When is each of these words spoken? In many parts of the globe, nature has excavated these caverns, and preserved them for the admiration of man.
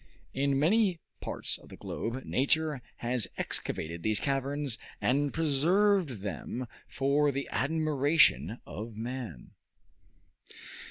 In 0.33 0.57
many 0.57 0.99
parts 1.21 1.59
of 1.59 1.69
the 1.69 1.77
globe, 1.77 2.25
nature 2.25 2.81
has 2.97 3.27
excavated 3.37 4.01
these 4.01 4.19
caverns, 4.19 4.79
and 4.99 5.31
preserved 5.31 6.21
them 6.21 6.65
for 6.87 7.31
the 7.31 7.47
admiration 7.51 8.57
of 8.65 8.95
man. 8.95 9.51